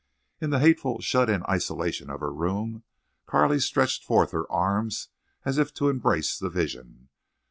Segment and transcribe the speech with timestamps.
[0.39, 2.81] In the hateful shut in isolation of her room
[3.27, 5.09] Carley stretched forth her arms
[5.45, 7.09] as if to embrace the vision.